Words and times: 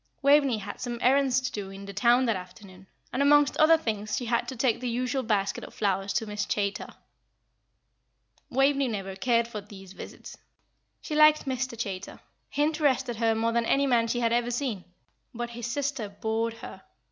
Waveney 0.23 0.57
had 0.57 0.81
some 0.81 0.97
errands 0.99 1.39
to 1.41 1.51
do 1.51 1.69
in 1.69 1.85
the 1.85 1.93
town 1.93 2.25
that 2.25 2.35
afternoon, 2.35 2.87
and 3.13 3.21
amongst 3.21 3.55
other 3.57 3.77
things 3.77 4.17
she 4.17 4.25
had 4.25 4.47
to 4.47 4.55
take 4.55 4.79
the 4.79 4.89
usual 4.89 5.21
basket 5.21 5.63
of 5.63 5.75
flowers 5.75 6.11
to 6.13 6.25
Miss 6.25 6.43
Chaytor. 6.43 6.95
Waveney 8.49 8.87
never 8.87 9.15
cared 9.15 9.47
for 9.47 9.61
these 9.61 9.93
visits. 9.93 10.35
She 11.01 11.13
liked 11.15 11.45
Mr. 11.45 11.77
Chaytor 11.77 12.19
he 12.49 12.63
interested 12.63 13.17
her 13.17 13.35
more 13.35 13.51
than 13.51 13.67
any 13.67 13.85
man 13.85 14.07
she 14.07 14.21
had 14.21 14.33
ever 14.33 14.49
seen; 14.49 14.85
but 15.35 15.51
his 15.51 15.67
sister 15.67 16.09
bored 16.09 16.55
her. 16.55 16.81